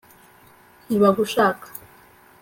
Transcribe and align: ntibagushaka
ntibagushaka 0.85 1.67